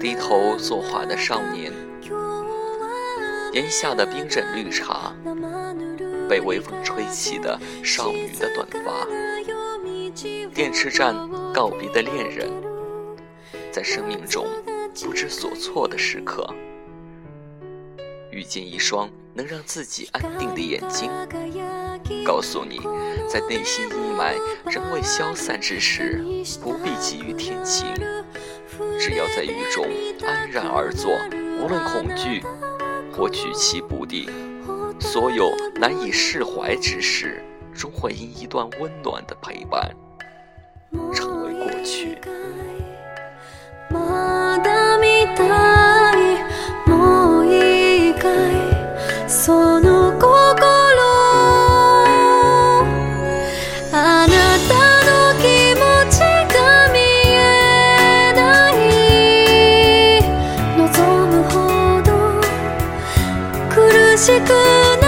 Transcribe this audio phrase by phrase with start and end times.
[0.00, 1.70] 低头作画的少年，
[3.52, 5.12] 檐下的冰镇绿茶，
[6.28, 9.06] 被微风吹起的少女的短发，
[10.54, 11.14] 电池站
[11.52, 12.48] 告别的恋人，
[13.70, 14.46] 在生命中
[15.02, 16.48] 不知所措的时刻，
[18.30, 21.10] 遇见一双能让自己安定的眼睛，
[22.24, 22.80] 告诉你，
[23.28, 26.24] 在内心阴霾仍未消散之时，
[26.62, 27.86] 不必急于天晴。
[29.08, 29.86] 只要在雨中
[30.26, 31.10] 安然而坐，
[31.58, 32.42] 无论恐惧
[33.10, 34.28] 或举棋不定，
[35.00, 39.96] 所有难以释怀之事，终会因一段温暖的陪伴，
[41.14, 42.18] 成为过去。
[64.18, 64.48] しく
[65.00, 65.07] な